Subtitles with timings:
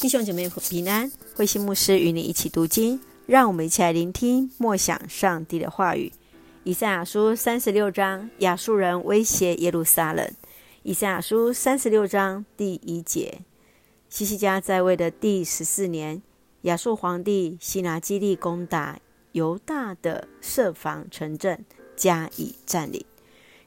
[0.00, 6.10] 弟兄姐妹平安，慧心牧师与你一起读经，让我们一起来聆听默想上帝的话语。
[6.64, 10.26] 以赛亚书三十六章，亚述人威胁耶路撒冷。
[10.84, 13.42] 以赛亚书三十六章第一节：
[14.08, 16.22] 西西家在位的第十四年，
[16.62, 18.98] 亚述皇帝西拿基立攻打
[19.32, 21.62] 犹大的设防城镇，
[21.94, 23.04] 加以占领。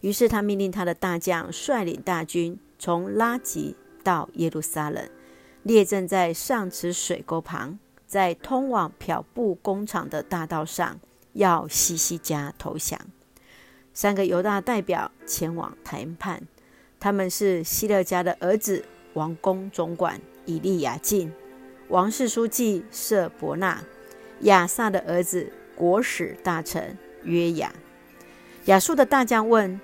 [0.02, 5.08] 于是他命令他的大将率领大军，从拉吉到耶路撒冷。
[5.64, 11.00] 列阵在上池水沟旁，在通往漂布工厂的大道上，
[11.32, 13.00] 要西西家投降。
[13.94, 16.42] 三个犹大代表前往谈判，
[17.00, 21.32] 他们是希勒家的儿子王宫总管以利亚敬、
[21.88, 23.82] 王室书记舍伯纳、
[24.42, 27.72] 亚萨的儿子国史大臣约雅。
[28.66, 29.80] 亚述的大将问：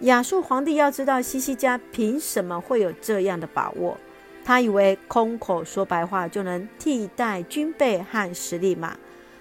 [0.00, 3.96] 亚述皇帝要知道西西家凭什么会有这样的把握？
[4.44, 8.96] 他以为空口说白话就能替代军备和实力吗？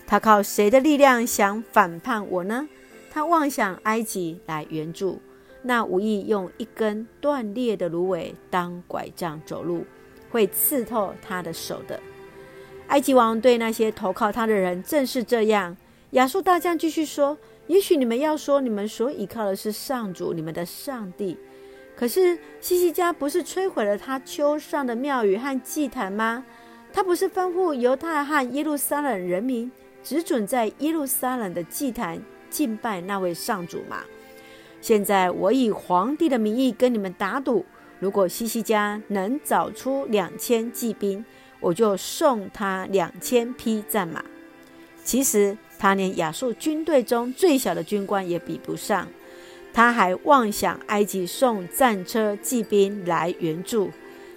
[0.05, 2.67] 他靠谁的力量想反叛我呢？
[3.11, 5.19] 他妄想埃及来援助，
[5.63, 9.85] 那无意用一根断裂的芦苇当拐杖走路，
[10.29, 11.99] 会刺透他的手的。
[12.87, 15.75] 埃及王对那些投靠他的人正是这样。
[16.11, 21.37] 亚述大将继续说：“也许你们要说，你们所依靠的是上主，你们的上帝。”
[21.99, 26.45] 可是西西家不是摧毁了他丘上的庙宇和祭坛吗？
[26.93, 29.69] 他不是吩咐犹太和耶路撒冷人民
[30.01, 32.17] 只准在耶路撒冷的祭坛
[32.49, 33.97] 敬拜那位上主吗？
[34.79, 37.65] 现在我以皇帝的名义跟你们打赌，
[37.99, 41.25] 如果西西家能找出两千骑兵，
[41.59, 44.23] 我就送他两千匹战马。
[45.03, 49.05] 其实他连亚述军队中最小的军官也比不上。
[49.79, 53.89] 他还妄想埃及送战车、骑兵来援助，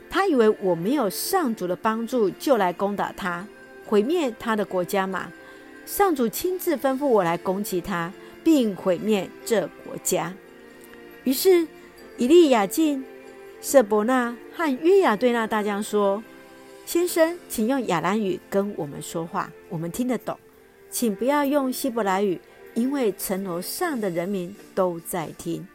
[0.09, 3.45] 他以为我没有上主的帮助就来攻打他，
[3.85, 5.33] 毁灭他的国家嘛？
[5.85, 8.13] 上主亲自吩咐我来攻击他，
[8.45, 10.33] 并毁灭这国家。
[11.25, 11.67] 于是
[12.17, 13.05] 以利亚敬、
[13.61, 16.23] 舍伯纳和约雅对那大将说
[16.87, 20.39] ：“先生，请用亚兰语跟我们说话，我们听得懂，
[20.89, 22.41] 请不要用希伯来语。”
[22.75, 25.67] 因为城楼上的人民都在听。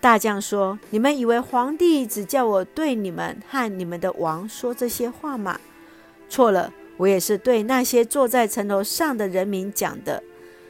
[0.00, 5.58] 大将说：“你们以为皇帝只叫我对你们和你们的王说这些话吗？
[6.28, 10.22] 错了，我也是对那些坐在城楼上的人民讲的。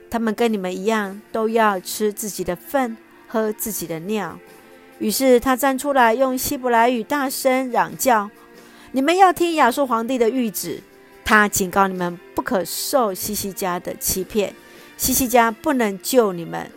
[0.08, 4.38] 他们跟你们一样，都要吃自己的粪，喝自己的尿。”
[4.98, 8.30] 于是他站出来，用希伯来语大声嚷叫
[8.92, 10.80] ：“你们要听亚述皇帝的谕旨！
[11.24, 14.54] 他警告你们，不可受西西家的欺骗。”
[14.98, 16.70] 西西家不能救你们，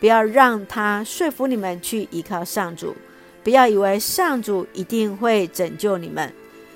[0.00, 2.96] 不要让他说服你们去依靠上主，
[3.44, 6.32] 不要以为上主一定会拯救你们，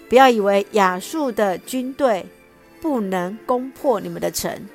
[0.08, 2.24] 不要以为亚述的军队
[2.80, 4.68] 不能攻破你们的城，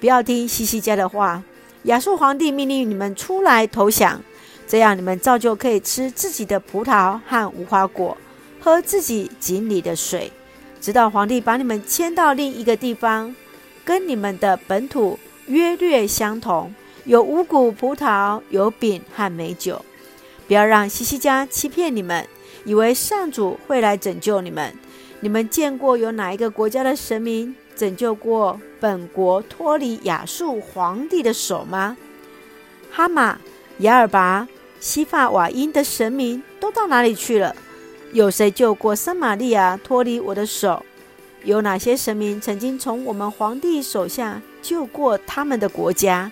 [0.00, 1.42] 不要听西西家的话。
[1.82, 4.20] 亚述皇帝命令你们出来投降，
[4.66, 8.16] 这样你们照旧可以吃自己的葡萄和无花果，
[8.58, 10.32] 喝自己井里的水，
[10.80, 13.36] 直到皇帝把你们迁到另一个地方，
[13.84, 15.18] 跟你们的本土。
[15.48, 19.82] 约略相同，有五谷葡萄，有饼和美酒。
[20.46, 22.26] 不要让西西家欺骗你们，
[22.64, 24.74] 以为上主会来拯救你们。
[25.20, 31.96] 你们见过有哪一个国家的神明拯救过本国脱离亚述皇帝的手吗？
[32.90, 33.38] 哈马、
[33.78, 34.46] 亚尔拔、
[34.78, 37.56] 西法瓦因的神明都到哪里去了？
[38.12, 40.84] 有谁救过撒玛利亚脱离我的手？
[41.44, 46.30] 有哪些神明曾经从我们皇帝手下救过他们的国家？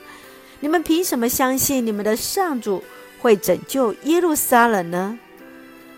[0.61, 2.83] 你们凭什么相信你们的上主
[3.21, 5.19] 会拯救耶路撒冷呢？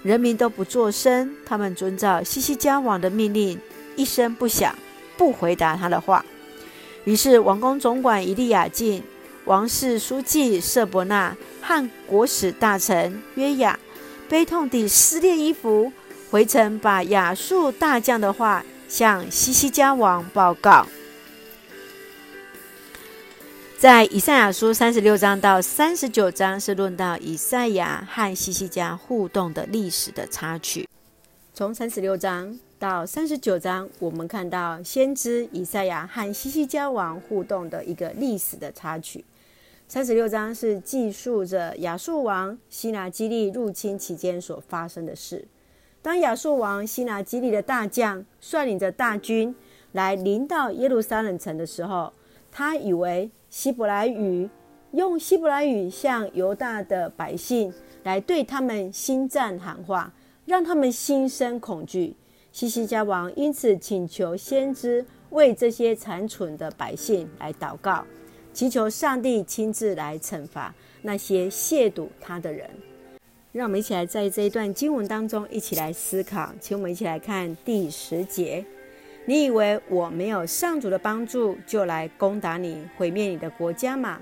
[0.03, 3.61] 人民都不作声，他们遵照西西家王的命令，
[3.97, 4.75] 一声不响，
[5.17, 6.25] 不回答他的话。
[7.05, 9.03] 于是王宫总管以利亚敬、
[9.45, 13.79] 王室书记瑟伯纳和国史大臣约雅，
[14.29, 15.93] 悲痛地撕裂衣服，
[16.31, 18.65] 回城把亚述大将的话。
[18.89, 20.87] 向西西家王报告，
[23.79, 30.89] 在以赛亚书三十六章到三十九章是论到以赛亚和西西家互动的历史的插曲。
[31.55, 39.25] 从三十六章到三十九章，我们看到先知以赛亚和西西家王互动的一个历史的插曲。
[39.87, 45.47] 三十六章是记述着亚述王西拿基立入侵期间所发生的事。
[46.03, 49.55] 当亚述王西拿基立的大将率领着大军
[49.93, 52.13] 来临到耶路撒冷城的时候，
[52.59, 54.51] 他以为希伯来语
[54.91, 57.73] 用希伯来语向犹大的百姓
[58.03, 60.13] 来对他们心战喊话，
[60.45, 62.17] 让他们心生恐惧。
[62.51, 68.05] 西西家王因此请求先知为这些残存的百姓来祷告，
[68.53, 72.69] 祈求上帝亲自来惩罚那些亵渎他的人。
[73.53, 78.67] 让我们一起来在这一段经文当中一起来思考，请我们一起来看第十节。
[79.29, 84.19] 你以为我没有上主的帮助，就来攻打你、毁灭你的国家吗？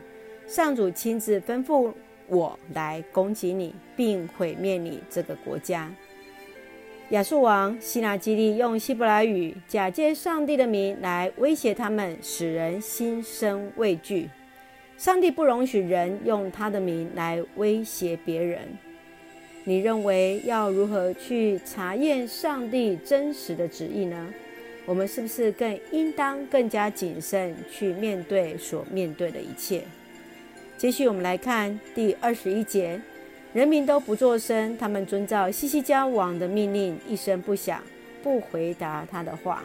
[0.49, 1.93] 上主亲自吩咐
[2.27, 5.89] 我来攻击你，并毁灭你这个国家。
[7.11, 14.29] 亚述王西拿基利用希伯来语假借上帝的名来威胁他们，使人心生畏惧。
[14.97, 18.59] 上帝不容许人用他的名来威胁别人。
[19.63, 24.35] 你认为要如何去查验上帝真实的旨意呢？
[24.87, 29.83] 我们是不是更应当更加谨慎去面对所面对的一切？
[30.79, 33.01] 接续我们来看第二十一节，
[33.53, 37.83] 人民都不作声，他们遵照西西家王的命令，一声不响，
[38.23, 39.65] 不回答他的话。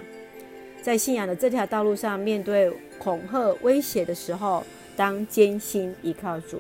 [0.82, 4.66] 在信仰的这条道路上，面对恐吓威胁的时候，
[4.96, 6.60] 当艰辛依靠主，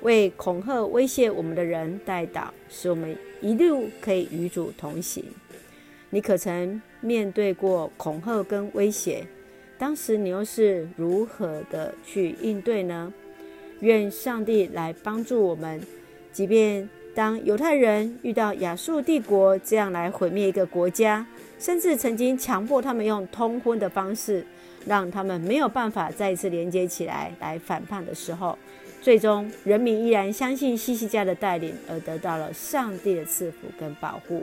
[0.00, 5.22] 为恐吓威胁我们的人代祷，使我们一路可以与主同行。
[6.12, 9.24] 你可曾面对过恐吓跟威胁？
[9.78, 13.12] 当时你又是如何的去应对呢？
[13.78, 15.80] 愿上帝来帮助我们。
[16.32, 21.24] 即便当犹太人遇到亚述帝国这样来毁灭一个国家，
[21.58, 24.44] 甚至曾经强迫他们用通婚的方式，
[24.84, 28.58] 让他们没有办法再一次连接起来来反叛的时候，
[29.00, 34.42] 最终人民依然相信西西家的带领，而得到了上帝的赐福跟保护。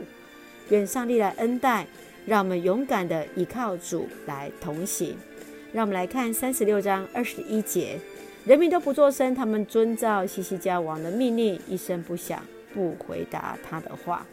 [0.70, 1.86] 愿上帝来恩待，
[2.26, 5.16] 让我们勇敢地依靠主来同行。
[5.72, 7.98] 让我们来看三十六章二十一节：
[8.44, 12.42] 人民都不作声，他们遵照西西家王的命令，一声不响，
[12.72, 14.26] 不回答他的话。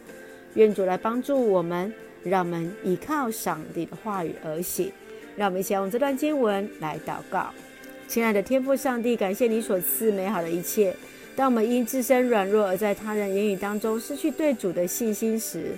[0.54, 1.92] 愿主来帮助我们，
[2.22, 4.90] 让我们依靠上帝的话语而行。
[5.36, 7.50] 让我们一起用这段经文来祷告。
[8.08, 10.96] 亲爱的天父上帝，感谢你所赐美好的一切。
[11.34, 15.72] 当我们因自身软弱而在他人言语当中失去对主的信心时，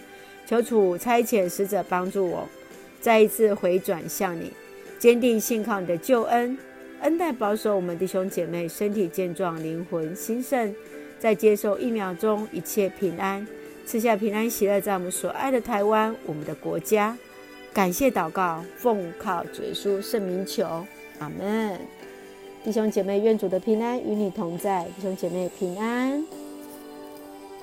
[0.48, 2.48] 求主差遣使者帮助我，
[3.02, 4.50] 再一次回转向你，
[4.98, 6.56] 坚定信靠你的救恩，
[7.02, 10.74] 恩待保守我们弟兄姐妹身体健壮，灵魂兴盛，
[11.18, 13.46] 在接受疫苗中一切平安，
[13.84, 17.14] 赐下平安喜乐，在我们所爱的台湾，我们的国家。
[17.74, 20.64] 感谢祷告，奉靠主耶稣圣名求，
[21.18, 21.78] 阿门。
[22.64, 26.24] 弟兄姐妹，愿主的平安与你同在，弟兄姐妹平安。